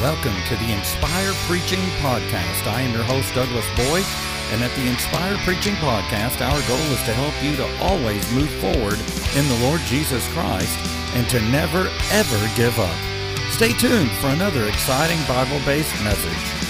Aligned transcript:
Welcome 0.00 0.36
to 0.48 0.56
the 0.56 0.72
Inspire 0.72 1.32
Preaching 1.48 1.80
Podcast. 2.04 2.66
I 2.66 2.82
am 2.82 2.92
your 2.92 3.02
host, 3.02 3.34
Douglas 3.34 3.64
Boyd, 3.76 4.04
and 4.52 4.62
at 4.62 4.70
the 4.76 4.86
Inspire 4.86 5.38
Preaching 5.38 5.72
Podcast, 5.76 6.44
our 6.44 6.60
goal 6.68 6.92
is 6.92 7.02
to 7.04 7.14
help 7.14 7.32
you 7.42 7.56
to 7.56 7.66
always 7.82 8.30
move 8.30 8.50
forward 8.60 9.00
in 9.34 9.48
the 9.48 9.58
Lord 9.64 9.80
Jesus 9.86 10.28
Christ 10.34 10.78
and 11.14 11.26
to 11.30 11.40
never, 11.48 11.88
ever 12.12 12.50
give 12.56 12.78
up. 12.78 12.94
Stay 13.50 13.72
tuned 13.72 14.10
for 14.20 14.26
another 14.26 14.68
exciting 14.68 15.18
Bible 15.26 15.64
based 15.64 15.94
message. 16.04 16.65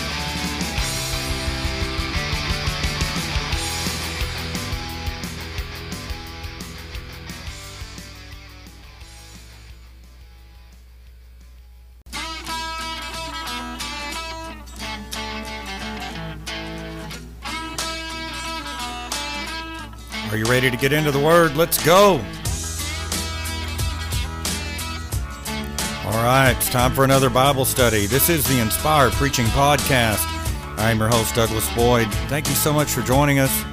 Are 20.36 20.38
you 20.38 20.44
ready 20.44 20.70
to 20.70 20.76
get 20.76 20.92
into 20.92 21.10
the 21.10 21.18
Word? 21.18 21.56
Let's 21.56 21.82
go. 21.82 22.22
All 26.04 26.22
right, 26.22 26.54
it's 26.54 26.68
time 26.68 26.92
for 26.92 27.04
another 27.04 27.30
Bible 27.30 27.64
study. 27.64 28.04
This 28.04 28.28
is 28.28 28.46
the 28.46 28.60
Inspire 28.60 29.08
Preaching 29.12 29.46
Podcast. 29.46 30.22
I'm 30.76 30.98
your 30.98 31.08
host, 31.08 31.34
Douglas 31.34 31.74
Boyd. 31.74 32.12
Thank 32.28 32.50
you 32.50 32.54
so 32.54 32.70
much 32.70 32.90
for 32.90 33.00
joining 33.00 33.38
us. 33.38 33.64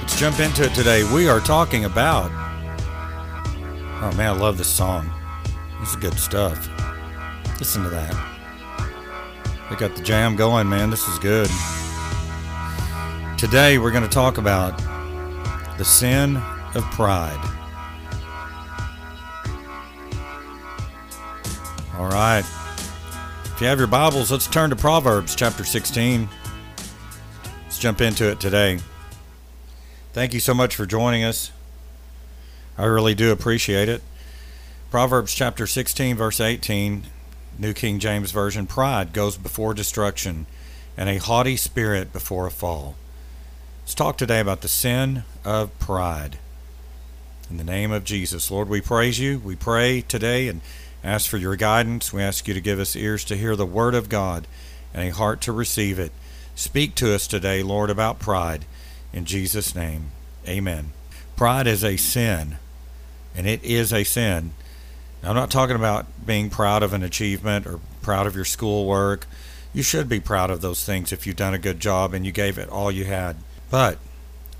Let's 0.00 0.18
jump 0.18 0.40
into 0.40 0.64
it 0.64 0.74
today. 0.74 1.04
We 1.14 1.28
are 1.28 1.38
talking 1.38 1.84
about. 1.84 2.32
Oh 4.02 4.12
man, 4.16 4.30
I 4.30 4.36
love 4.36 4.58
this 4.58 4.66
song. 4.66 5.08
This 5.78 5.90
is 5.90 5.96
good 5.96 6.18
stuff. 6.18 6.68
Listen 7.60 7.84
to 7.84 7.90
that. 7.90 8.16
They 9.70 9.76
got 9.76 9.94
the 9.94 10.02
jam 10.02 10.34
going, 10.34 10.68
man. 10.68 10.90
This 10.90 11.06
is 11.06 11.20
good. 11.20 11.48
Today 13.42 13.76
we're 13.76 13.90
going 13.90 14.04
to 14.04 14.08
talk 14.08 14.38
about 14.38 14.78
the 15.76 15.84
sin 15.84 16.36
of 16.76 16.84
pride. 16.92 17.40
All 21.96 22.06
right. 22.06 22.44
If 23.46 23.56
you 23.60 23.66
have 23.66 23.78
your 23.78 23.88
Bibles, 23.88 24.30
let's 24.30 24.46
turn 24.46 24.70
to 24.70 24.76
Proverbs 24.76 25.34
chapter 25.34 25.64
16. 25.64 26.28
Let's 27.64 27.80
jump 27.80 28.00
into 28.00 28.30
it 28.30 28.38
today. 28.38 28.78
Thank 30.12 30.34
you 30.34 30.38
so 30.40 30.54
much 30.54 30.76
for 30.76 30.86
joining 30.86 31.24
us. 31.24 31.50
I 32.78 32.84
really 32.84 33.16
do 33.16 33.32
appreciate 33.32 33.88
it. 33.88 34.04
Proverbs 34.88 35.34
chapter 35.34 35.66
16, 35.66 36.14
verse 36.14 36.38
18, 36.38 37.06
New 37.58 37.74
King 37.74 37.98
James 37.98 38.30
Version 38.30 38.68
Pride 38.68 39.12
goes 39.12 39.36
before 39.36 39.74
destruction, 39.74 40.46
and 40.96 41.08
a 41.08 41.16
haughty 41.16 41.56
spirit 41.56 42.12
before 42.12 42.46
a 42.46 42.50
fall. 42.52 42.94
Let's 43.82 43.94
talk 43.94 44.16
today 44.16 44.38
about 44.38 44.60
the 44.60 44.68
sin 44.68 45.24
of 45.44 45.76
pride. 45.80 46.38
In 47.50 47.56
the 47.56 47.64
name 47.64 47.90
of 47.90 48.04
Jesus, 48.04 48.48
Lord, 48.48 48.68
we 48.68 48.80
praise 48.80 49.18
you. 49.18 49.40
We 49.40 49.56
pray 49.56 50.02
today 50.02 50.46
and 50.46 50.60
ask 51.02 51.28
for 51.28 51.36
your 51.36 51.56
guidance. 51.56 52.12
We 52.12 52.22
ask 52.22 52.46
you 52.46 52.54
to 52.54 52.60
give 52.60 52.78
us 52.78 52.94
ears 52.94 53.24
to 53.24 53.36
hear 53.36 53.56
the 53.56 53.66
word 53.66 53.96
of 53.96 54.08
God 54.08 54.46
and 54.94 55.06
a 55.06 55.12
heart 55.12 55.40
to 55.42 55.52
receive 55.52 55.98
it. 55.98 56.12
Speak 56.54 56.94
to 56.94 57.12
us 57.12 57.26
today, 57.26 57.60
Lord, 57.64 57.90
about 57.90 58.20
pride. 58.20 58.66
In 59.12 59.24
Jesus' 59.24 59.74
name, 59.74 60.12
amen. 60.46 60.92
Pride 61.34 61.66
is 61.66 61.82
a 61.82 61.96
sin, 61.96 62.58
and 63.34 63.48
it 63.48 63.64
is 63.64 63.92
a 63.92 64.04
sin. 64.04 64.52
Now, 65.24 65.30
I'm 65.30 65.36
not 65.36 65.50
talking 65.50 65.76
about 65.76 66.06
being 66.24 66.50
proud 66.50 66.84
of 66.84 66.92
an 66.92 67.02
achievement 67.02 67.66
or 67.66 67.80
proud 68.00 68.28
of 68.28 68.36
your 68.36 68.44
schoolwork. 68.44 69.26
You 69.74 69.82
should 69.82 70.08
be 70.08 70.20
proud 70.20 70.50
of 70.50 70.60
those 70.60 70.84
things 70.84 71.12
if 71.12 71.26
you've 71.26 71.34
done 71.34 71.52
a 71.52 71.58
good 71.58 71.80
job 71.80 72.14
and 72.14 72.24
you 72.24 72.30
gave 72.30 72.58
it 72.58 72.68
all 72.68 72.92
you 72.92 73.06
had. 73.06 73.36
But 73.72 73.96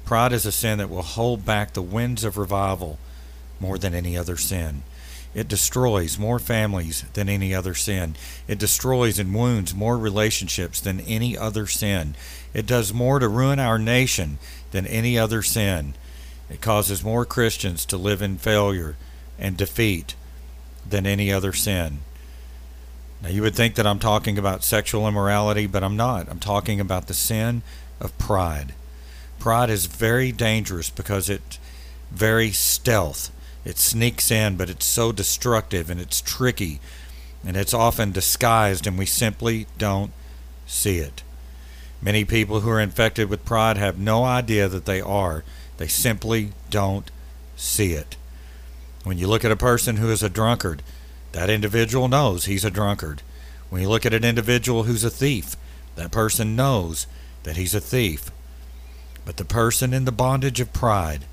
pride 0.06 0.32
is 0.32 0.46
a 0.46 0.50
sin 0.50 0.78
that 0.78 0.88
will 0.88 1.02
hold 1.02 1.44
back 1.44 1.74
the 1.74 1.82
winds 1.82 2.24
of 2.24 2.38
revival 2.38 2.98
more 3.60 3.76
than 3.76 3.94
any 3.94 4.16
other 4.16 4.38
sin. 4.38 4.84
It 5.34 5.48
destroys 5.48 6.18
more 6.18 6.38
families 6.38 7.04
than 7.12 7.28
any 7.28 7.54
other 7.54 7.74
sin. 7.74 8.16
It 8.48 8.58
destroys 8.58 9.18
and 9.18 9.34
wounds 9.34 9.74
more 9.74 9.98
relationships 9.98 10.80
than 10.80 11.00
any 11.00 11.36
other 11.36 11.66
sin. 11.66 12.14
It 12.54 12.64
does 12.64 12.94
more 12.94 13.18
to 13.18 13.28
ruin 13.28 13.58
our 13.58 13.78
nation 13.78 14.38
than 14.70 14.86
any 14.86 15.18
other 15.18 15.42
sin. 15.42 15.92
It 16.48 16.62
causes 16.62 17.04
more 17.04 17.26
Christians 17.26 17.84
to 17.86 17.98
live 17.98 18.22
in 18.22 18.38
failure 18.38 18.96
and 19.38 19.58
defeat 19.58 20.14
than 20.88 21.06
any 21.06 21.30
other 21.30 21.52
sin. 21.52 21.98
Now, 23.22 23.28
you 23.28 23.42
would 23.42 23.54
think 23.54 23.74
that 23.74 23.86
I'm 23.86 23.98
talking 23.98 24.38
about 24.38 24.64
sexual 24.64 25.06
immorality, 25.06 25.66
but 25.66 25.84
I'm 25.84 25.98
not. 25.98 26.30
I'm 26.30 26.40
talking 26.40 26.80
about 26.80 27.08
the 27.08 27.14
sin 27.14 27.60
of 28.00 28.16
pride. 28.16 28.72
Pride 29.42 29.70
is 29.70 29.86
very 29.86 30.30
dangerous 30.30 30.88
because 30.88 31.28
it 31.28 31.58
very 32.12 32.52
stealth. 32.52 33.32
It 33.64 33.76
sneaks 33.76 34.30
in, 34.30 34.56
but 34.56 34.70
it's 34.70 34.86
so 34.86 35.10
destructive 35.10 35.90
and 35.90 36.00
it's 36.00 36.20
tricky 36.20 36.78
and 37.44 37.56
it's 37.56 37.74
often 37.74 38.12
disguised 38.12 38.86
and 38.86 38.96
we 38.96 39.04
simply 39.04 39.66
don't 39.78 40.12
see 40.68 40.98
it. 40.98 41.24
Many 42.00 42.24
people 42.24 42.60
who 42.60 42.70
are 42.70 42.80
infected 42.80 43.28
with 43.28 43.44
pride 43.44 43.76
have 43.78 43.98
no 43.98 44.22
idea 44.22 44.68
that 44.68 44.84
they 44.84 45.00
are. 45.00 45.42
They 45.76 45.88
simply 45.88 46.52
don't 46.70 47.10
see 47.56 47.94
it. 47.94 48.16
When 49.02 49.18
you 49.18 49.26
look 49.26 49.44
at 49.44 49.50
a 49.50 49.56
person 49.56 49.96
who 49.96 50.12
is 50.12 50.22
a 50.22 50.28
drunkard, 50.28 50.84
that 51.32 51.50
individual 51.50 52.06
knows 52.06 52.44
he's 52.44 52.64
a 52.64 52.70
drunkard. 52.70 53.22
When 53.70 53.82
you 53.82 53.88
look 53.88 54.06
at 54.06 54.14
an 54.14 54.22
individual 54.22 54.84
who's 54.84 55.02
a 55.02 55.10
thief, 55.10 55.56
that 55.96 56.12
person 56.12 56.54
knows 56.54 57.08
that 57.42 57.56
he's 57.56 57.74
a 57.74 57.80
thief. 57.80 58.30
But 59.24 59.36
the 59.36 59.44
person 59.44 59.94
in 59.94 60.04
the 60.04 60.12
bondage 60.12 60.60
of 60.60 60.72
pride 60.72 61.24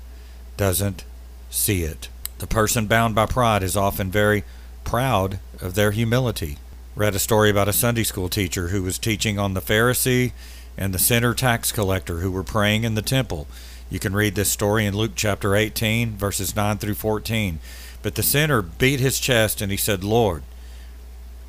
doesn't 0.56 1.04
see 1.50 1.82
it. 1.82 2.08
The 2.38 2.46
person 2.46 2.86
bound 2.86 3.14
by 3.14 3.26
pride 3.26 3.62
is 3.62 3.76
often 3.76 4.10
very 4.10 4.44
proud 4.84 5.40
of 5.60 5.74
their 5.74 5.90
humility. 5.90 6.58
Read 6.94 7.14
a 7.14 7.18
story 7.18 7.50
about 7.50 7.68
a 7.68 7.72
Sunday 7.72 8.02
school 8.02 8.28
teacher 8.28 8.68
who 8.68 8.82
was 8.82 8.98
teaching 8.98 9.38
on 9.38 9.54
the 9.54 9.60
Pharisee 9.60 10.32
and 10.76 10.94
the 10.94 10.98
sinner 10.98 11.34
tax 11.34 11.72
collector 11.72 12.18
who 12.18 12.30
were 12.30 12.42
praying 12.42 12.84
in 12.84 12.94
the 12.94 13.02
temple. 13.02 13.46
You 13.90 13.98
can 13.98 14.14
read 14.14 14.34
this 14.34 14.50
story 14.50 14.86
in 14.86 14.96
Luke 14.96 15.12
chapter 15.14 15.54
18, 15.56 16.16
verses 16.16 16.54
9 16.54 16.78
through 16.78 16.94
14. 16.94 17.58
But 18.02 18.14
the 18.14 18.22
sinner 18.22 18.62
beat 18.62 19.00
his 19.00 19.20
chest 19.20 19.60
and 19.60 19.70
he 19.70 19.76
said, 19.76 20.02
Lord, 20.04 20.42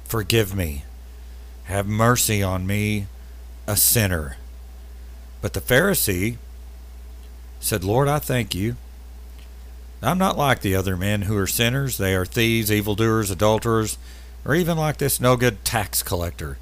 forgive 0.03 0.55
me. 0.55 0.83
Have 1.65 1.87
mercy 1.87 2.43
on 2.43 2.67
me, 2.67 3.07
a 3.67 3.77
sinner. 3.77 4.37
But 5.41 5.53
the 5.53 5.61
Pharisee 5.61 6.37
said, 7.59 7.83
Lord, 7.83 8.07
I 8.07 8.19
thank 8.19 8.53
you. 8.53 8.75
I'm 10.03 10.17
not 10.17 10.37
like 10.37 10.61
the 10.61 10.75
other 10.75 10.97
men 10.97 11.23
who 11.23 11.37
are 11.37 11.47
sinners. 11.47 11.97
They 11.97 12.15
are 12.15 12.25
thieves, 12.25 12.71
evildoers, 12.71 13.29
adulterers, 13.29 13.97
or 14.43 14.55
even 14.55 14.77
like 14.77 14.97
this 14.97 15.19
no 15.19 15.35
good 15.35 15.63
tax 15.63 16.01
collector. 16.01 16.57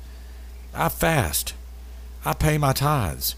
I 0.73 0.89
fast. 0.89 1.53
I 2.25 2.33
pay 2.33 2.57
my 2.57 2.73
tithes. 2.73 3.35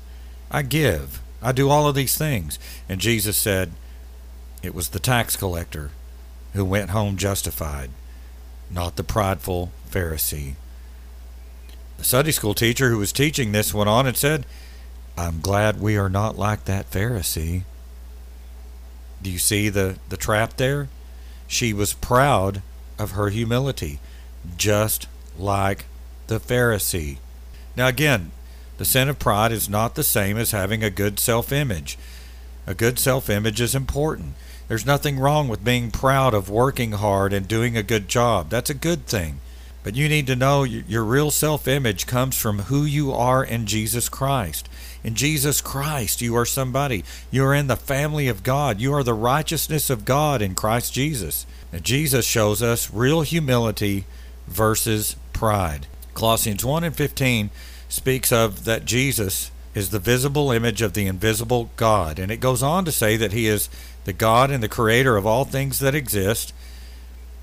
I 0.50 0.64
give. 0.64 1.22
I 1.42 1.52
do 1.52 1.70
all 1.70 1.88
of 1.88 1.96
these 1.96 2.18
things. 2.18 2.58
And 2.90 3.00
Jesus 3.00 3.38
said, 3.38 3.72
It 4.64 4.74
was 4.74 4.90
the 4.90 5.00
tax 5.00 5.36
collector 5.36 5.92
who 6.54 6.66
went 6.66 6.90
home 6.90 7.16
justified, 7.16 7.92
not 8.70 8.96
the 8.96 9.04
prideful 9.04 9.72
Pharisee. 9.90 10.56
The 11.98 12.04
Sunday 12.04 12.32
school 12.32 12.56
teacher 12.56 12.90
who 12.90 12.98
was 12.98 13.14
teaching 13.14 13.52
this 13.52 13.74
went 13.74 13.90
on 13.90 14.08
and 14.08 14.18
said, 14.18 14.46
I'm 15.22 15.40
glad 15.40 15.80
we 15.80 15.98
are 15.98 16.10
not 16.10 16.36
like 16.36 16.66
that 16.66 16.90
Pharisee. 16.90 17.62
Do 19.22 19.30
you 19.30 19.38
see 19.38 19.70
the, 19.70 19.98
the 20.10 20.18
trap 20.18 20.58
there? 20.58 20.90
She 21.48 21.74
was 21.74 21.94
proud 21.94 22.64
of 22.98 23.12
her 23.12 23.30
humility, 23.30 24.00
just 24.58 25.08
like 25.38 25.86
the 26.26 26.40
Pharisee. 26.40 27.18
Now, 27.76 27.88
again, 27.88 28.32
the 28.80 28.86
sin 28.86 29.10
of 29.10 29.20
pride 29.20 29.52
is 29.52 29.70
not 29.70 29.94
the 29.94 30.04
same 30.04 30.38
as 30.38 30.52
having 30.52 30.84
a 30.84 30.90
good 30.90 31.20
self 31.20 31.52
image. 31.52 32.00
A 32.66 32.74
good 32.74 32.98
self 32.98 33.30
image 33.30 33.62
is 33.62 33.76
important. 33.76 34.34
There's 34.68 34.88
nothing 34.88 35.20
wrong 35.20 35.48
with 35.48 35.64
being 35.64 35.92
proud 35.92 36.34
of 36.34 36.50
working 36.50 36.94
hard 36.94 37.32
and 37.32 37.48
doing 37.48 37.78
a 37.78 37.84
good 37.84 38.08
job. 38.08 38.50
That's 38.50 38.72
a 38.72 38.74
good 38.74 39.06
thing. 39.06 39.40
But 39.84 39.96
you 39.96 40.08
need 40.08 40.28
to 40.28 40.36
know 40.36 40.64
your 40.64 41.04
real 41.04 41.32
self 41.32 41.68
image 41.68 42.06
comes 42.06 42.38
from 42.38 42.60
who 42.60 42.84
you 42.84 43.12
are 43.12 43.44
in 43.44 43.66
Jesus 43.66 44.10
Christ. 44.10 44.70
In 45.04 45.16
Jesus 45.16 45.62
Christ, 45.62 46.22
you 46.22 46.36
are 46.36 46.46
somebody. 46.46 47.04
You 47.32 47.46
are 47.46 47.56
in 47.56 47.68
the 47.68 47.76
family 47.76 48.28
of 48.28 48.44
God. 48.44 48.80
You 48.80 48.94
are 48.94 49.04
the 49.04 49.16
righteousness 49.16 49.90
of 49.90 50.06
God 50.06 50.42
in 50.42 50.54
Christ 50.54 50.94
Jesus. 50.94 51.48
Now, 51.74 51.80
Jesus 51.80 52.26
shows 52.26 52.62
us 52.62 52.94
real 52.94 53.22
humility 53.22 54.06
versus 54.48 55.16
pride. 55.34 55.88
Colossians 56.14 56.64
1 56.64 56.84
and 56.84 56.96
15 56.96 57.50
speaks 57.90 58.32
of 58.32 58.66
that 58.66 58.86
Jesus 58.86 59.50
is 59.74 59.90
the 59.90 60.00
visible 60.00 60.52
image 60.52 60.82
of 60.82 60.94
the 60.94 61.08
invisible 61.08 61.72
God. 61.78 62.20
And 62.20 62.32
it 62.32 62.38
goes 62.38 62.62
on 62.62 62.86
to 62.86 62.92
say 62.92 63.18
that 63.18 63.32
he 63.32 63.48
is 63.48 63.70
the 64.04 64.14
God 64.14 64.52
and 64.52 64.62
the 64.62 64.70
creator 64.70 65.18
of 65.18 65.26
all 65.26 65.46
things 65.46 65.80
that 65.80 65.96
exist. 65.96 66.54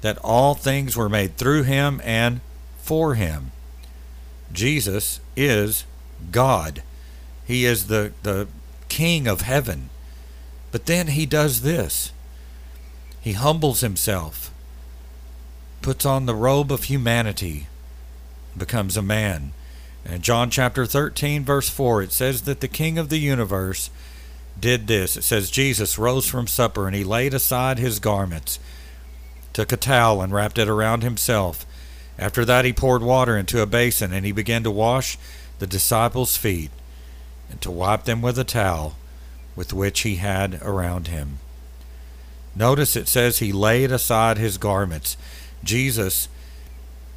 That 0.00 0.18
all 0.18 0.54
things 0.54 0.96
were 0.96 1.08
made 1.08 1.36
through 1.36 1.64
him 1.64 2.00
and 2.04 2.40
for 2.78 3.14
him. 3.14 3.52
Jesus 4.52 5.20
is 5.36 5.84
God. 6.30 6.82
He 7.44 7.64
is 7.64 7.86
the, 7.86 8.12
the 8.22 8.48
King 8.88 9.26
of 9.26 9.42
heaven. 9.42 9.90
But 10.70 10.86
then 10.86 11.08
he 11.08 11.26
does 11.26 11.62
this 11.62 12.12
he 13.20 13.32
humbles 13.32 13.80
himself, 13.80 14.50
puts 15.82 16.06
on 16.06 16.26
the 16.26 16.34
robe 16.34 16.72
of 16.72 16.84
humanity, 16.84 17.66
becomes 18.56 18.96
a 18.96 19.02
man. 19.02 19.52
And 20.04 20.22
John 20.22 20.50
chapter 20.50 20.86
13, 20.86 21.44
verse 21.44 21.68
4, 21.68 22.04
it 22.04 22.12
says 22.12 22.42
that 22.42 22.60
the 22.60 22.68
King 22.68 22.96
of 22.96 23.08
the 23.10 23.18
universe 23.18 23.90
did 24.58 24.86
this. 24.86 25.16
It 25.16 25.24
says, 25.24 25.50
Jesus 25.50 25.98
rose 25.98 26.26
from 26.26 26.46
supper 26.46 26.86
and 26.86 26.96
he 26.96 27.04
laid 27.04 27.34
aside 27.34 27.78
his 27.78 27.98
garments, 27.98 28.58
took 29.58 29.72
a 29.72 29.76
towel 29.76 30.22
and 30.22 30.32
wrapped 30.32 30.56
it 30.56 30.68
around 30.68 31.02
himself. 31.02 31.66
After 32.16 32.44
that, 32.44 32.64
he 32.64 32.72
poured 32.72 33.02
water 33.02 33.36
into 33.36 33.60
a 33.60 33.66
basin 33.66 34.12
and 34.12 34.24
he 34.24 34.30
began 34.30 34.62
to 34.62 34.70
wash 34.70 35.18
the 35.58 35.66
disciples' 35.66 36.36
feet 36.36 36.70
and 37.50 37.60
to 37.62 37.70
wipe 37.72 38.04
them 38.04 38.22
with 38.22 38.38
a 38.38 38.44
towel 38.44 38.94
with 39.56 39.72
which 39.72 40.02
he 40.02 40.14
had 40.14 40.62
around 40.62 41.08
him. 41.08 41.40
Notice 42.54 42.94
it 42.94 43.08
says 43.08 43.40
he 43.40 43.50
laid 43.50 43.90
aside 43.90 44.38
his 44.38 44.58
garments. 44.58 45.16
Jesus, 45.64 46.28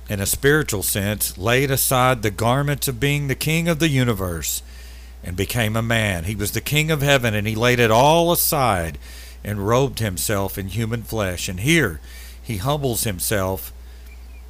in 0.09 0.19
a 0.19 0.25
spiritual 0.25 0.81
sense, 0.81 1.37
laid 1.37 1.69
aside 1.69 2.23
the 2.23 2.31
garments 2.31 2.87
of 2.87 2.99
being 2.99 3.27
the 3.27 3.35
king 3.35 3.67
of 3.67 3.77
the 3.77 3.89
universe 3.89 4.63
and 5.23 5.37
became 5.37 5.75
a 5.75 5.83
man. 5.83 6.23
He 6.23 6.33
was 6.33 6.53
the 6.53 6.59
king 6.59 6.89
of 6.89 7.03
heaven 7.03 7.35
and 7.35 7.45
he 7.45 7.53
laid 7.53 7.79
it 7.79 7.91
all 7.91 8.31
aside 8.31 8.97
and 9.43 9.67
robed 9.67 9.99
himself 9.99 10.57
in 10.57 10.69
human 10.69 11.03
flesh. 11.03 11.47
And 11.47 11.59
here 11.59 12.01
he 12.51 12.57
humbles 12.57 13.05
himself 13.05 13.71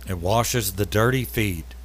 and 0.08 0.24
washes 0.24 0.74
the 0.74 0.88
dirty 0.88 1.24
feet 1.24 1.76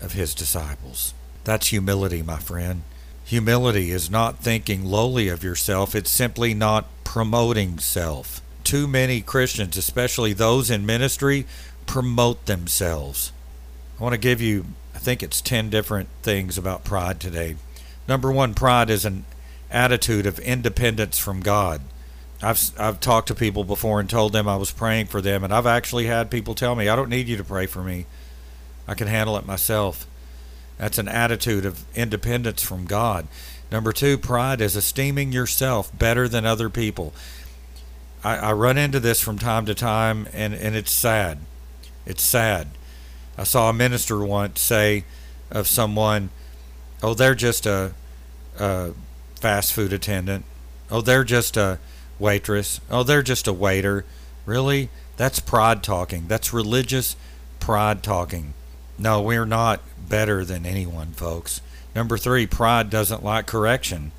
of 0.00 0.12
his 0.12 0.34
disciples. 0.34 1.12
That's 1.44 1.66
humility, 1.66 2.22
my 2.22 2.38
friend. 2.38 2.82
Humility 3.26 3.90
is 3.90 4.10
not 4.10 4.38
thinking 4.38 4.86
lowly 4.86 5.28
of 5.28 5.44
yourself, 5.44 5.94
it's 5.94 6.10
simply 6.10 6.54
not 6.54 6.86
promoting 7.04 7.78
self. 7.78 8.40
Too 8.64 8.88
many 8.88 9.20
Christians, 9.20 9.76
especially 9.76 10.32
those 10.32 10.70
in 10.70 10.86
ministry, 10.86 11.44
promote 11.84 12.46
themselves. 12.46 13.30
I 13.98 14.02
want 14.02 14.14
to 14.14 14.18
give 14.18 14.40
you, 14.40 14.64
I 14.94 14.98
think 14.98 15.22
it's 15.22 15.42
10 15.42 15.68
different 15.68 16.08
things 16.22 16.56
about 16.56 16.84
pride 16.84 17.20
today. 17.20 17.56
Number 18.08 18.32
one, 18.32 18.54
pride 18.54 18.88
is 18.88 19.04
an 19.04 19.26
attitude 19.70 20.24
of 20.24 20.38
independence 20.38 21.18
from 21.18 21.40
God. 21.40 21.82
I've 22.42 22.70
I've 22.78 23.00
talked 23.00 23.28
to 23.28 23.34
people 23.34 23.64
before 23.64 24.00
and 24.00 24.08
told 24.08 24.32
them 24.32 24.48
I 24.48 24.56
was 24.56 24.70
praying 24.70 25.06
for 25.06 25.20
them, 25.20 25.44
and 25.44 25.52
I've 25.52 25.66
actually 25.66 26.06
had 26.06 26.30
people 26.30 26.54
tell 26.54 26.74
me, 26.74 26.88
"I 26.88 26.96
don't 26.96 27.10
need 27.10 27.28
you 27.28 27.36
to 27.36 27.44
pray 27.44 27.66
for 27.66 27.82
me. 27.82 28.06
I 28.88 28.94
can 28.94 29.08
handle 29.08 29.36
it 29.36 29.46
myself." 29.46 30.06
That's 30.78 30.98
an 30.98 31.08
attitude 31.08 31.66
of 31.66 31.84
independence 31.94 32.62
from 32.62 32.86
God. 32.86 33.28
Number 33.70 33.92
two, 33.92 34.16
pride 34.16 34.62
is 34.62 34.74
esteeming 34.74 35.30
yourself 35.30 35.96
better 35.96 36.26
than 36.26 36.46
other 36.46 36.70
people. 36.70 37.12
I, 38.24 38.36
I 38.36 38.52
run 38.52 38.78
into 38.78 38.98
this 38.98 39.20
from 39.20 39.38
time 39.38 39.66
to 39.66 39.74
time, 39.74 40.26
and, 40.32 40.54
and 40.54 40.74
it's 40.74 40.90
sad. 40.90 41.38
It's 42.06 42.22
sad. 42.22 42.68
I 43.36 43.44
saw 43.44 43.68
a 43.68 43.74
minister 43.74 44.24
once 44.24 44.60
say 44.60 45.04
of 45.50 45.68
someone, 45.68 46.30
"Oh, 47.02 47.12
they're 47.12 47.34
just 47.34 47.66
a, 47.66 47.92
a 48.58 48.92
fast 49.34 49.74
food 49.74 49.92
attendant. 49.92 50.46
Oh, 50.90 51.02
they're 51.02 51.24
just 51.24 51.56
a 51.56 51.78
waitress. 52.20 52.80
Oh, 52.90 53.02
they're 53.02 53.22
just 53.22 53.48
a 53.48 53.52
waiter. 53.52 54.04
Really? 54.46 54.90
That's 55.16 55.40
pride 55.40 55.82
talking. 55.82 56.28
That's 56.28 56.52
religious 56.52 57.16
pride 57.58 58.02
talking. 58.02 58.54
No, 58.98 59.20
we're 59.22 59.46
not 59.46 59.80
better 60.08 60.44
than 60.44 60.66
anyone, 60.66 61.12
folks. 61.12 61.60
Number 61.94 62.18
three, 62.18 62.46
pride 62.46 62.90
doesn't 62.90 63.24
like 63.24 63.46
correction. 63.46 64.12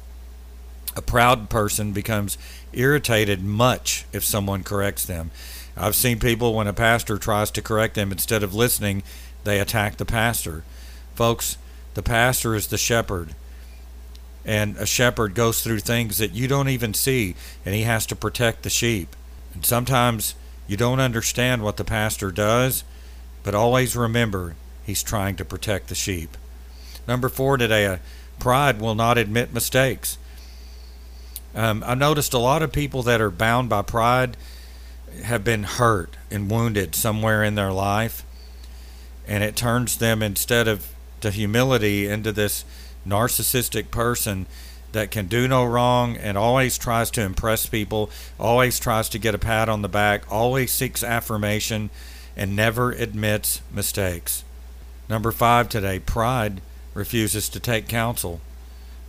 A 0.96 1.02
proud 1.02 1.50
person 1.50 1.94
becomes 1.94 2.38
irritated 2.74 3.44
much 3.44 4.06
if 4.12 4.24
someone 4.24 4.64
corrects 4.64 5.06
them. 5.06 5.32
I've 5.78 5.96
seen 5.96 6.20
people 6.20 6.54
when 6.54 6.68
a 6.68 6.74
pastor 6.74 7.18
tries 7.18 7.50
to 7.52 7.62
correct 7.62 7.96
them, 7.96 8.12
instead 8.12 8.44
of 8.44 8.54
listening, 8.54 9.04
they 9.44 9.60
attack 9.60 9.98
the 9.98 10.06
pastor. 10.06 10.64
Folks, 11.16 11.58
the 11.94 12.04
pastor 12.04 12.56
is 12.56 12.68
the 12.68 12.78
shepherd. 12.78 13.36
And 14.46 14.76
a 14.78 14.86
shepherd 14.86 15.36
goes 15.36 15.64
through 15.64 15.80
things 15.80 16.18
that 16.18 16.34
you 16.34 16.48
don't 16.48 16.70
even 16.70 16.94
see, 16.94 17.36
and 17.66 17.76
he 17.76 17.84
has 17.84 18.06
to 18.08 18.16
protect 18.16 18.64
the 18.64 18.70
sheep. 18.70 19.16
And 19.54 19.66
sometimes 19.66 20.34
you 20.68 20.78
don't 20.78 21.00
understand 21.00 21.64
what 21.64 21.78
the 21.78 21.84
pastor 21.84 22.32
does, 22.32 22.84
but 23.44 23.54
always 23.54 23.96
remember 23.96 24.56
He's 24.84 25.04
trying 25.04 25.36
to 25.38 25.46
protect 25.46 25.88
the 25.88 25.96
sheep. 25.96 26.38
Number 27.08 27.30
four 27.30 27.58
today, 27.58 27.86
uh, 27.86 27.98
pride 28.40 28.82
will 28.82 28.96
not 28.96 29.18
admit 29.18 29.54
mistakes. 29.54 30.18
Um, 31.54 31.84
I 31.86 31.96
noticed 31.96 32.34
a 32.34 32.40
lot 32.40 32.62
of 32.62 32.72
people 32.72 33.04
that 33.04 33.22
are 33.22 33.30
bound 33.30 33.70
by 33.70 33.82
pride 33.82 34.38
have 35.24 35.44
been 35.44 35.64
hurt 35.64 36.16
and 36.30 36.50
wounded 36.50 36.96
somewhere 36.96 37.44
in 37.44 37.56
their 37.56 37.72
life, 37.72 38.26
and 39.28 39.44
it 39.44 39.56
turns 39.56 39.98
them 39.98 40.24
instead 40.24 40.68
of 40.68 40.94
to 41.20 41.30
humility 41.30 42.08
into 42.08 42.32
this 42.32 42.66
narcissistic 43.06 43.92
person 43.92 44.46
that 44.92 45.12
can 45.12 45.28
do 45.28 45.48
no 45.48 45.64
wrong 45.64 46.18
and 46.18 46.38
always 46.38 46.78
tries 46.78 47.10
to 47.12 47.22
impress 47.22 47.66
people, 47.66 48.10
always 48.40 48.80
tries 48.80 49.10
to 49.10 49.20
get 49.20 49.36
a 49.36 49.40
pat 49.40 49.70
on 49.70 49.82
the 49.82 49.90
back, 49.90 50.30
always 50.32 50.72
seeks 50.72 51.04
affirmation, 51.04 51.90
and 52.36 52.56
never 52.56 52.92
admits 52.92 53.62
mistakes. 53.72 54.44
Number 55.10 55.32
five 55.32 55.70
today, 55.70 56.00
pride 56.00 56.62
refuses 56.94 57.50
to 57.50 57.60
take 57.60 57.88
counsel, 57.88 58.42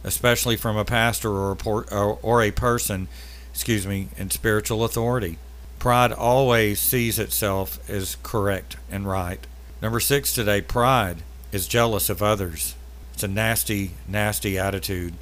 especially 0.05 0.57
from 0.57 0.77
a 0.77 0.85
pastor 0.85 1.31
or 1.31 1.53
a, 1.53 1.57
por- 1.57 1.93
or, 1.93 2.19
or 2.23 2.43
a 2.43 2.51
person, 2.51 3.09
excuse 3.53 3.87
me, 3.87 4.09
in 4.17 4.31
spiritual 4.31 4.85
authority. 4.85 5.39
Pride 5.79 6.13
always 6.13 6.79
sees 6.79 7.19
itself 7.19 7.79
as 7.91 8.17
correct 8.23 8.77
and 8.91 9.07
right. 9.07 9.41
Number 9.81 9.99
six 9.99 10.33
today, 10.33 10.61
pride 10.61 11.19
is 11.51 11.67
jealous 11.67 12.09
of 12.09 12.23
others. 12.23 12.77
It's 13.13 13.23
a 13.23 13.29
nasty, 13.29 13.93
nasty 14.09 14.59
attitude. 14.59 15.15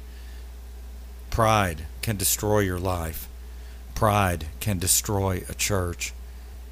Pride 1.29 1.85
can 2.01 2.17
destroy 2.17 2.59
your 2.59 2.79
life. 2.79 3.27
Pride 3.95 4.45
can 4.59 4.79
destroy 4.79 5.43
a 5.47 5.53
church. 5.53 6.13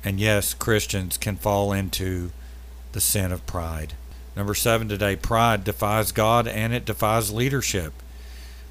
And 0.03 0.19
yes, 0.19 0.53
Christians 0.53 1.17
can 1.17 1.35
fall 1.35 1.71
into 1.71 2.31
the 2.91 3.01
sin 3.01 3.31
of 3.31 3.45
pride. 3.45 3.93
Number 4.35 4.55
seven 4.55 4.87
today 4.87 5.15
pride 5.15 5.63
defies 5.63 6.11
God 6.11 6.47
and 6.47 6.73
it 6.73 6.85
defies 6.85 7.31
leadership. 7.31 7.93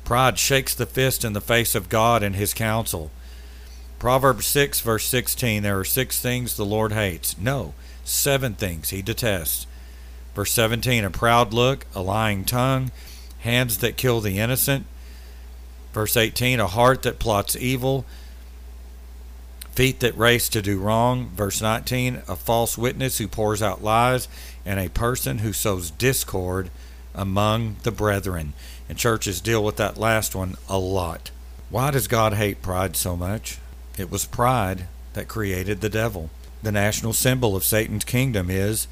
Pride 0.05 0.39
shakes 0.39 0.75
the 0.75 0.87
fist 0.87 1.25
in 1.25 1.35
the 1.35 1.41
face 1.41 1.75
of 1.75 1.89
God 1.89 2.23
and 2.23 2.35
his 2.35 2.55
counsel. 2.55 3.11
Proverbs 3.99 4.47
6, 4.47 4.81
verse 4.81 5.05
16 5.05 5.63
there 5.63 5.79
are 5.79 5.85
six 5.85 6.21
things 6.21 6.57
the 6.57 6.65
Lord 6.65 6.93
hates. 6.93 7.37
No, 7.39 7.75
seven 8.05 8.55
things 8.55 8.91
he 8.91 9.03
detests. 9.03 9.67
Verse 10.39 10.53
17 10.53 11.03
a 11.03 11.11
proud 11.11 11.53
look, 11.53 11.85
a 11.97 12.01
lying 12.01 12.45
tongue, 12.45 12.93
hands 13.41 13.79
that 13.79 13.97
kill 13.97 14.21
the 14.21 14.39
innocent. 14.39 14.87
Verse 15.93 16.17
18 16.17 16.61
a 16.61 16.69
heart 16.69 17.03
that 17.03 17.19
plots 17.19 17.57
evil, 17.57 18.05
feet 19.73 19.99
that 19.99 20.17
race 20.17 20.49
to 20.51 20.63
do 20.63 20.79
wrong. 20.79 21.31
Verse 21.31 21.61
19, 21.61 22.23
a 22.29 22.37
false 22.37 22.79
witness 22.79 23.19
who 23.19 23.27
pours 23.27 23.61
out 23.61 23.83
lies, 23.83 24.29
and 24.65 24.79
a 24.79 24.89
person 24.91 25.39
who 25.39 25.53
sows 25.53 25.91
discord 25.91 26.71
among 27.17 27.75
the 27.83 27.91
brethren. 27.91 28.53
And 28.89 28.97
churches 28.97 29.41
deal 29.41 29.65
with 29.65 29.75
that 29.79 29.99
last 29.99 30.37
one 30.37 30.55
a 30.69 30.79
lot. 30.79 31.33
Why 31.69 31.91
does 31.91 32.07
God 32.07 32.35
hate 32.35 32.63
pride 32.63 32.95
so 32.95 33.17
much? 33.17 33.59
It 33.99 34.09
was 34.09 34.25
pride 34.25 34.87
that 35.15 35.27
created 35.27 35.81
the 35.81 35.89
devil. 35.89 36.31
The 36.63 36.71
national 36.71 37.15
symbol 37.15 37.57
of 37.57 37.65
Satan's 37.65 38.05
kingdom 38.05 38.49
is 38.49 38.87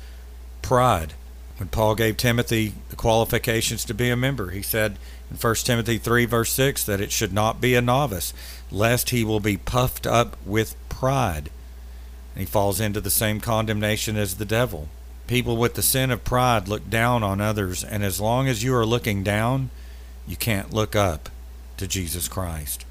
pride. 0.61 1.15
When 1.59 1.69
Paul 1.69 1.95
gave 1.95 2.17
Timothy 2.17 2.75
the 2.91 2.97
qualifications 2.97 3.85
to 3.87 3.95
be 3.95 4.11
a 4.11 4.17
member, 4.17 4.51
he 4.51 4.61
said 4.61 4.99
in 5.31 5.37
1 5.39 5.55
Timothy 5.57 5.97
3, 5.97 6.27
verse 6.27 6.53
6, 6.53 6.85
that 6.85 7.01
it 7.01 7.11
should 7.11 7.33
not 7.33 7.61
be 7.61 7.75
a 7.75 7.81
novice, 7.81 8.35
lest 8.71 9.11
he 9.11 9.25
will 9.25 9.41
be 9.41 9.57
puffed 9.57 10.07
up 10.07 10.37
with 10.45 10.77
pride. 10.89 11.51
And 12.35 12.41
he 12.41 12.47
falls 12.47 12.79
into 12.79 13.01
the 13.01 13.11
same 13.11 13.41
condemnation 13.41 14.17
as 14.17 14.35
the 14.35 14.45
devil. 14.45 14.89
People 15.27 15.57
with 15.57 15.75
the 15.75 15.83
sin 15.83 16.11
of 16.11 16.25
pride 16.25 16.69
look 16.69 16.91
down 16.91 17.23
on 17.23 17.41
others, 17.41 17.83
and 17.83 18.05
as 18.05 18.21
long 18.21 18.49
as 18.49 18.63
you 18.63 18.75
are 18.75 18.87
looking 18.87 19.25
down, 19.25 19.71
you 20.29 20.37
can't 20.37 20.75
look 20.75 20.95
up 20.95 21.31
to 21.79 21.87
Jesus 21.87 22.29
Christ. 22.29 22.85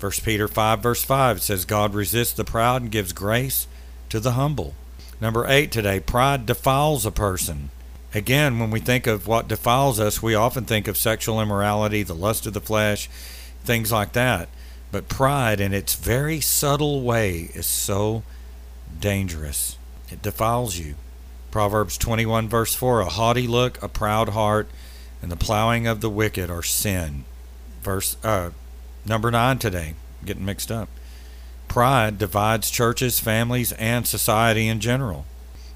1 0.00 0.12
Peter 0.24 0.48
5, 0.48 0.80
verse 0.80 1.04
5 1.04 1.40
says, 1.40 1.64
God 1.64 1.94
resists 1.94 2.32
the 2.32 2.44
proud 2.44 2.82
and 2.82 2.90
gives 2.90 3.12
grace 3.12 3.66
to 4.10 4.20
the 4.20 4.32
humble. 4.32 4.74
Number 5.20 5.46
8 5.46 5.72
today, 5.72 6.00
pride 6.00 6.46
defiles 6.46 7.06
a 7.06 7.10
person. 7.10 7.70
Again, 8.18 8.58
when 8.58 8.72
we 8.72 8.80
think 8.80 9.06
of 9.06 9.28
what 9.28 9.46
defiles 9.46 10.00
us, 10.00 10.20
we 10.20 10.34
often 10.34 10.64
think 10.64 10.88
of 10.88 10.96
sexual 10.96 11.40
immorality, 11.40 12.02
the 12.02 12.16
lust 12.16 12.46
of 12.46 12.52
the 12.52 12.60
flesh, 12.60 13.08
things 13.62 13.92
like 13.92 14.12
that. 14.14 14.48
But 14.90 15.08
pride, 15.08 15.60
in 15.60 15.72
its 15.72 15.94
very 15.94 16.40
subtle 16.40 17.02
way, 17.02 17.50
is 17.54 17.64
so 17.64 18.24
dangerous. 18.98 19.78
It 20.10 20.20
defiles 20.20 20.76
you. 20.78 20.96
Proverbs 21.52 21.96
21, 21.96 22.48
verse 22.48 22.74
4 22.74 23.02
A 23.02 23.08
haughty 23.08 23.46
look, 23.46 23.80
a 23.80 23.88
proud 23.88 24.30
heart, 24.30 24.68
and 25.22 25.30
the 25.30 25.36
plowing 25.36 25.86
of 25.86 26.00
the 26.00 26.10
wicked 26.10 26.50
are 26.50 26.64
sin. 26.64 27.22
Verse 27.82 28.16
uh, 28.24 28.50
number 29.06 29.30
9 29.30 29.60
today. 29.60 29.94
Getting 30.24 30.44
mixed 30.44 30.72
up. 30.72 30.88
Pride 31.68 32.18
divides 32.18 32.68
churches, 32.68 33.20
families, 33.20 33.70
and 33.74 34.08
society 34.08 34.66
in 34.66 34.80
general. 34.80 35.24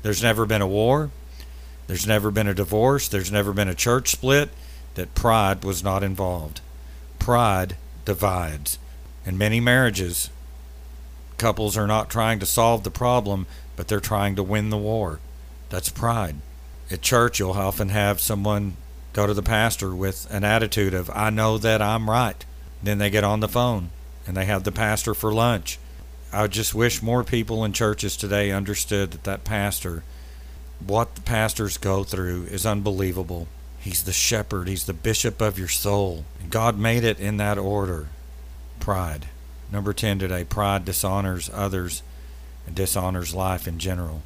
There's 0.03 0.25
never 0.25 0.45
been 0.45 0.61
a 0.61 0.67
war. 0.67 1.13
There's 1.93 2.07
never 2.07 2.31
been 2.31 2.49
a 2.49 2.55
divorce. 2.55 3.07
There's 3.07 3.31
never 3.31 3.53
been 3.53 3.69
a 3.69 3.75
church 3.75 4.13
split 4.13 4.49
that 4.95 5.15
pride 5.15 5.63
was 5.63 5.85
not 5.85 6.03
involved. 6.03 6.63
Pride 7.19 7.77
divides. 8.07 8.79
In 9.27 9.37
many 9.37 9.61
marriages, 9.61 10.31
couples 11.37 11.77
are 11.77 11.87
not 11.87 12.09
trying 12.09 12.39
to 12.39 12.47
solve 12.47 12.83
the 12.83 12.91
problem, 12.91 13.47
but 13.77 13.89
they're 13.89 14.01
trying 14.01 14.37
to 14.37 14.43
win 14.43 14.71
the 14.71 14.79
war. 14.79 15.21
That's 15.69 15.91
pride. 15.91 16.37
At 16.91 17.03
church, 17.03 17.39
you'll 17.39 17.53
often 17.53 17.91
have 17.91 18.21
someone 18.21 18.79
go 19.13 19.27
to 19.27 19.35
the 19.35 19.43
pastor 19.43 19.95
with 19.95 20.27
an 20.31 20.45
attitude 20.45 20.95
of, 20.95 21.11
I 21.11 21.29
know 21.29 21.59
that 21.59 21.83
I'm 21.83 22.09
right. 22.09 22.43
Then 22.83 22.97
they 22.97 23.11
get 23.11 23.23
on 23.23 23.41
the 23.41 23.49
phone 23.49 23.91
and 24.27 24.35
they 24.35 24.47
have 24.47 24.65
the 24.65 24.73
pastor 24.73 25.13
for 25.13 25.31
lunch. 25.31 25.79
I 26.33 26.47
just 26.47 26.75
wish 26.75 27.03
more 27.03 27.23
people 27.23 27.67
in 27.67 27.75
churches 27.75 28.17
today 28.17 28.51
understood 28.51 29.11
that 29.11 29.25
that 29.25 29.45
pastor, 29.45 30.05
what 30.87 31.15
the 31.15 31.21
pastors 31.23 31.79
go 31.79 32.05
through 32.05 32.45
is 32.45 32.67
unbelievable. 32.67 33.49
He's 33.79 34.05
the 34.05 34.13
shepherd, 34.13 34.69
he's 34.69 34.87
the 34.87 34.93
bishop 34.93 35.41
of 35.41 35.59
your 35.59 35.69
soul. 35.69 36.25
God 36.51 36.79
made 36.79 37.05
it 37.05 37.19
in 37.19 37.37
that 37.39 37.59
order. 37.59 38.09
Pride. 38.79 39.27
Number 39.73 39.93
10 39.93 40.19
today 40.19 40.45
pride 40.45 40.85
dishonors 40.85 41.51
others 41.53 42.03
and 42.67 42.77
dishonors 42.77 43.35
life 43.35 43.67
in 43.67 43.79
general. 43.79 44.23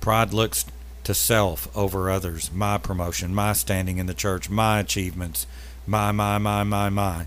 Pride 0.00 0.32
looks 0.32 0.64
to 1.04 1.14
self 1.14 1.68
over 1.76 2.10
others, 2.10 2.50
my 2.52 2.78
promotion, 2.78 3.34
my 3.34 3.52
standing 3.52 3.98
in 3.98 4.06
the 4.06 4.14
church, 4.14 4.50
my 4.50 4.80
achievements, 4.80 5.46
my, 5.86 6.10
my, 6.10 6.38
my, 6.38 6.64
my, 6.64 6.88
my. 6.88 7.26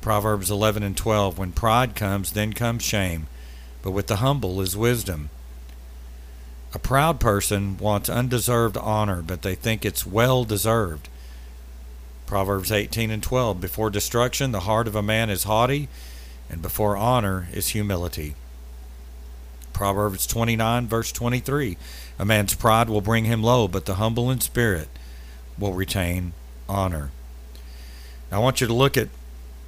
Proverbs 0.00 0.50
11 0.50 0.82
and 0.82 0.96
12 0.96 1.38
When 1.38 1.52
pride 1.52 1.94
comes, 1.94 2.32
then 2.32 2.52
comes 2.52 2.82
shame, 2.82 3.28
but 3.82 3.92
with 3.92 4.06
the 4.06 4.16
humble 4.16 4.60
is 4.60 4.76
wisdom. 4.76 5.30
A 6.74 6.78
proud 6.78 7.18
person 7.18 7.78
wants 7.78 8.10
undeserved 8.10 8.76
honor, 8.76 9.22
but 9.22 9.42
they 9.42 9.54
think 9.54 9.84
it's 9.84 10.06
well 10.06 10.44
deserved. 10.44 11.08
Proverbs 12.26 12.70
18 12.70 13.10
and 13.10 13.22
12 13.22 13.60
Before 13.60 13.88
destruction, 13.88 14.52
the 14.52 14.60
heart 14.60 14.86
of 14.86 14.94
a 14.94 15.02
man 15.02 15.30
is 15.30 15.44
haughty, 15.44 15.88
and 16.50 16.60
before 16.60 16.96
honor 16.96 17.48
is 17.52 17.68
humility. 17.68 18.34
Proverbs 19.72 20.26
29, 20.26 20.86
verse 20.88 21.10
23 21.10 21.78
A 22.18 22.24
man's 22.24 22.54
pride 22.54 22.90
will 22.90 23.00
bring 23.00 23.24
him 23.24 23.42
low, 23.42 23.66
but 23.66 23.86
the 23.86 23.94
humble 23.94 24.30
in 24.30 24.40
spirit 24.40 24.88
will 25.56 25.72
retain 25.72 26.34
honor. 26.68 27.10
Now, 28.30 28.38
I 28.38 28.42
want 28.42 28.60
you 28.60 28.66
to 28.66 28.74
look 28.74 28.98
at 28.98 29.08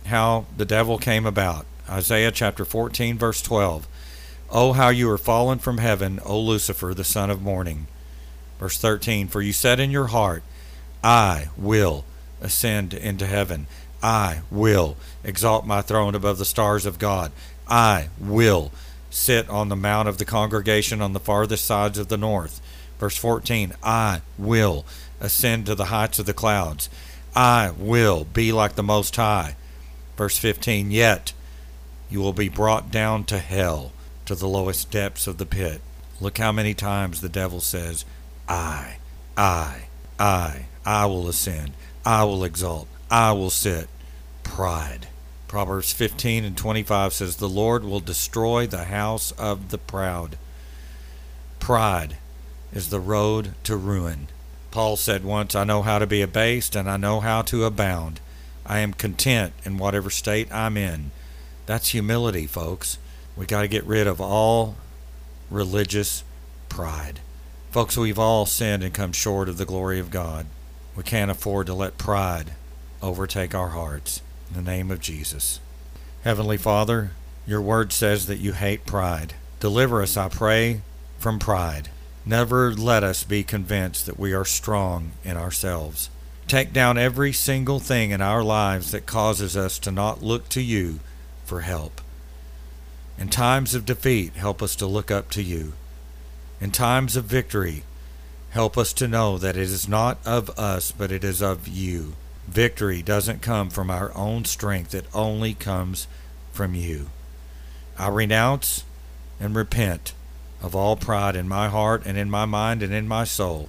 how 0.06 0.44
the 0.54 0.66
devil 0.66 0.98
came 0.98 1.24
about. 1.24 1.64
Isaiah 1.88 2.30
chapter 2.30 2.64
14, 2.64 3.16
verse 3.16 3.40
12. 3.40 3.88
Oh, 4.52 4.72
how 4.72 4.88
you 4.88 5.08
are 5.10 5.18
fallen 5.18 5.60
from 5.60 5.78
heaven, 5.78 6.18
O 6.24 6.38
Lucifer, 6.40 6.92
the 6.92 7.04
son 7.04 7.30
of 7.30 7.40
morning. 7.40 7.86
Verse 8.58 8.76
13. 8.78 9.28
For 9.28 9.40
you 9.40 9.52
said 9.52 9.78
in 9.78 9.92
your 9.92 10.08
heart, 10.08 10.42
I 11.04 11.48
will 11.56 12.04
ascend 12.40 12.92
into 12.92 13.26
heaven. 13.26 13.68
I 14.02 14.40
will 14.50 14.96
exalt 15.22 15.66
my 15.66 15.82
throne 15.82 16.16
above 16.16 16.38
the 16.38 16.44
stars 16.44 16.84
of 16.84 16.98
God. 16.98 17.30
I 17.68 18.08
will 18.18 18.72
sit 19.08 19.48
on 19.48 19.68
the 19.68 19.76
mount 19.76 20.08
of 20.08 20.18
the 20.18 20.24
congregation 20.24 21.00
on 21.00 21.12
the 21.12 21.20
farthest 21.20 21.64
sides 21.64 21.96
of 21.98 22.08
the 22.08 22.16
north. 22.16 22.60
Verse 22.98 23.16
14. 23.16 23.74
I 23.84 24.22
will 24.36 24.84
ascend 25.20 25.66
to 25.66 25.76
the 25.76 25.86
heights 25.86 26.18
of 26.18 26.26
the 26.26 26.34
clouds. 26.34 26.90
I 27.36 27.70
will 27.76 28.24
be 28.24 28.50
like 28.50 28.74
the 28.74 28.82
Most 28.82 29.14
High. 29.14 29.54
Verse 30.16 30.38
15 30.38 30.90
Yet 30.90 31.32
you 32.10 32.20
will 32.20 32.32
be 32.32 32.48
brought 32.48 32.90
down 32.90 33.22
to 33.24 33.38
hell, 33.38 33.92
to 34.30 34.36
the 34.36 34.46
lowest 34.46 34.92
depths 34.92 35.26
of 35.26 35.38
the 35.38 35.44
pit. 35.44 35.80
Look 36.20 36.38
how 36.38 36.52
many 36.52 36.72
times 36.72 37.20
the 37.20 37.28
devil 37.28 37.60
says, 37.60 38.04
I, 38.48 38.98
I, 39.36 39.88
I, 40.20 40.66
I 40.86 41.06
will 41.06 41.28
ascend, 41.28 41.72
I 42.06 42.22
will 42.22 42.44
exalt, 42.44 42.86
I 43.10 43.32
will 43.32 43.50
sit. 43.50 43.88
Pride. 44.44 45.08
Proverbs 45.48 45.92
15 45.92 46.44
and 46.44 46.56
25 46.56 47.12
says, 47.12 47.36
The 47.36 47.48
Lord 47.48 47.82
will 47.82 47.98
destroy 47.98 48.68
the 48.68 48.84
house 48.84 49.32
of 49.32 49.70
the 49.70 49.78
proud. 49.78 50.38
Pride 51.58 52.16
is 52.72 52.90
the 52.90 53.00
road 53.00 53.54
to 53.64 53.76
ruin. 53.76 54.28
Paul 54.70 54.96
said 54.96 55.24
once, 55.24 55.56
I 55.56 55.64
know 55.64 55.82
how 55.82 55.98
to 55.98 56.06
be 56.06 56.22
abased 56.22 56.76
and 56.76 56.88
I 56.88 56.96
know 56.96 57.18
how 57.18 57.42
to 57.42 57.64
abound. 57.64 58.20
I 58.64 58.78
am 58.78 58.92
content 58.92 59.54
in 59.64 59.76
whatever 59.76 60.08
state 60.08 60.52
I'm 60.52 60.76
in. 60.76 61.10
That's 61.66 61.88
humility, 61.88 62.46
folks. 62.46 62.96
We 63.40 63.46
got 63.46 63.62
to 63.62 63.68
get 63.68 63.84
rid 63.84 64.06
of 64.06 64.20
all 64.20 64.76
religious 65.48 66.24
pride. 66.68 67.20
Folks, 67.70 67.96
we've 67.96 68.18
all 68.18 68.44
sinned 68.44 68.82
and 68.84 68.92
come 68.92 69.12
short 69.12 69.48
of 69.48 69.56
the 69.56 69.64
glory 69.64 69.98
of 69.98 70.10
God. 70.10 70.44
We 70.94 71.04
can't 71.04 71.30
afford 71.30 71.66
to 71.68 71.72
let 71.72 71.96
pride 71.96 72.52
overtake 73.00 73.54
our 73.54 73.70
hearts. 73.70 74.20
In 74.50 74.62
the 74.62 74.70
name 74.70 74.90
of 74.90 75.00
Jesus. 75.00 75.58
Heavenly 76.22 76.58
Father, 76.58 77.12
your 77.46 77.62
word 77.62 77.94
says 77.94 78.26
that 78.26 78.40
you 78.40 78.52
hate 78.52 78.84
pride. 78.84 79.32
Deliver 79.58 80.02
us, 80.02 80.18
I 80.18 80.28
pray, 80.28 80.82
from 81.18 81.38
pride. 81.38 81.88
Never 82.26 82.74
let 82.74 83.02
us 83.02 83.24
be 83.24 83.42
convinced 83.42 84.04
that 84.04 84.18
we 84.18 84.34
are 84.34 84.44
strong 84.44 85.12
in 85.24 85.38
ourselves. 85.38 86.10
Take 86.46 86.74
down 86.74 86.98
every 86.98 87.32
single 87.32 87.78
thing 87.78 88.10
in 88.10 88.20
our 88.20 88.44
lives 88.44 88.90
that 88.90 89.06
causes 89.06 89.56
us 89.56 89.78
to 89.78 89.90
not 89.90 90.22
look 90.22 90.50
to 90.50 90.60
you 90.60 91.00
for 91.46 91.62
help. 91.62 92.02
In 93.20 93.28
times 93.28 93.74
of 93.74 93.84
defeat, 93.84 94.32
help 94.36 94.62
us 94.62 94.74
to 94.76 94.86
look 94.86 95.10
up 95.10 95.28
to 95.32 95.42
you. 95.42 95.74
In 96.58 96.70
times 96.70 97.16
of 97.16 97.26
victory, 97.26 97.84
help 98.50 98.78
us 98.78 98.94
to 98.94 99.06
know 99.06 99.36
that 99.36 99.58
it 99.58 99.62
is 99.62 99.86
not 99.86 100.16
of 100.24 100.48
us, 100.58 100.90
but 100.90 101.12
it 101.12 101.22
is 101.22 101.42
of 101.42 101.68
you. 101.68 102.14
Victory 102.48 103.02
doesn't 103.02 103.42
come 103.42 103.68
from 103.68 103.90
our 103.90 104.10
own 104.16 104.46
strength, 104.46 104.94
it 104.94 105.04
only 105.12 105.52
comes 105.52 106.06
from 106.50 106.74
you. 106.74 107.10
I 107.98 108.08
renounce 108.08 108.84
and 109.38 109.54
repent 109.54 110.14
of 110.62 110.74
all 110.74 110.96
pride 110.96 111.36
in 111.36 111.46
my 111.46 111.68
heart 111.68 112.02
and 112.06 112.16
in 112.16 112.30
my 112.30 112.46
mind 112.46 112.82
and 112.82 112.92
in 112.92 113.06
my 113.06 113.24
soul. 113.24 113.68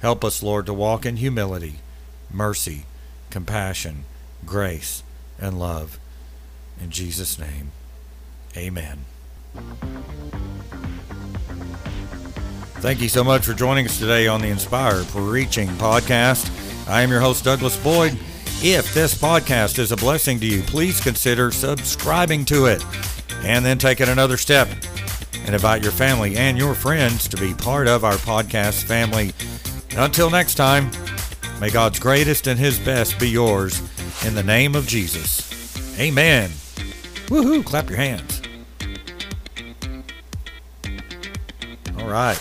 Help 0.00 0.22
us, 0.22 0.42
Lord, 0.42 0.66
to 0.66 0.74
walk 0.74 1.06
in 1.06 1.16
humility 1.16 1.76
mercy, 2.30 2.84
compassion, 3.30 4.04
grace, 4.44 5.02
and 5.40 5.58
love. 5.58 5.98
In 6.80 6.90
Jesus' 6.90 7.38
name, 7.38 7.70
amen. 8.56 9.04
Thank 12.76 13.00
you 13.00 13.08
so 13.08 13.24
much 13.24 13.46
for 13.46 13.54
joining 13.54 13.86
us 13.86 13.98
today 13.98 14.26
on 14.26 14.40
the 14.40 14.48
Inspired 14.48 15.06
Preaching 15.06 15.68
Podcast. 15.68 16.50
I 16.88 17.02
am 17.02 17.10
your 17.10 17.20
host, 17.20 17.44
Douglas 17.44 17.76
Boyd. 17.82 18.18
If 18.62 18.92
this 18.92 19.14
podcast 19.14 19.78
is 19.78 19.90
a 19.90 19.96
blessing 19.96 20.38
to 20.40 20.46
you, 20.46 20.62
please 20.62 21.00
consider 21.00 21.50
subscribing 21.50 22.44
to 22.46 22.66
it 22.66 22.84
and 23.42 23.64
then 23.64 23.78
taking 23.78 24.08
another 24.08 24.36
step 24.36 24.68
and 25.46 25.54
invite 25.54 25.82
your 25.82 25.92
family 25.92 26.36
and 26.36 26.58
your 26.58 26.74
friends 26.74 27.28
to 27.28 27.36
be 27.36 27.54
part 27.54 27.88
of 27.88 28.04
our 28.04 28.14
podcast 28.14 28.84
family. 28.84 29.32
Until 29.96 30.30
next 30.30 30.54
time, 30.56 30.90
May 31.60 31.70
God's 31.70 31.98
greatest 31.98 32.46
and 32.46 32.58
His 32.58 32.78
best 32.78 33.18
be 33.18 33.30
yours 33.30 33.80
in 34.26 34.34
the 34.34 34.42
name 34.42 34.74
of 34.74 34.86
Jesus. 34.86 35.98
Amen. 35.98 36.50
Woohoo! 37.28 37.64
Clap 37.64 37.88
your 37.88 37.98
hands. 37.98 38.42
All 42.04 42.10
right. 42.10 42.38